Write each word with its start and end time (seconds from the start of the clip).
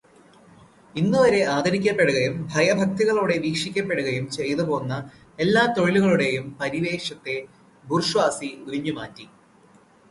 ഇന്നുവരെ 0.95 1.41
ആദരിക്കപ്പെടുകയും 1.47 2.35
ഭയഭക്തികളോടെ 2.53 3.35
വീക്ഷിക്കപ്പെടുകയും 3.37 4.25
ചെയ്തുപോന്ന 4.29 4.95
എല്ലാ 5.39 5.65
തൊഴിലുകളുടേയും 5.77 6.47
പരിവേഷത്തെ 6.61 7.37
ബൂർഷ്വാസി 7.85 8.51
ഉരിഞ്ഞുമാറ്റി. 8.67 9.27